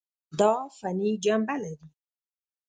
دا 0.39 0.51
فني 0.79 1.11
جنبه 1.23 1.55
لري. 1.61 1.87